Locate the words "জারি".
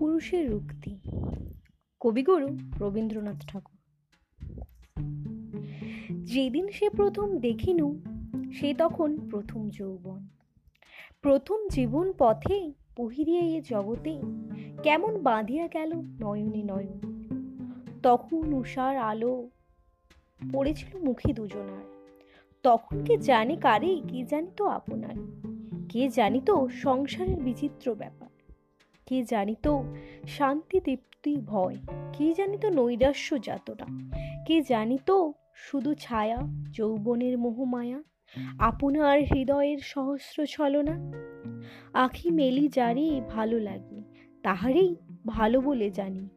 42.68-43.20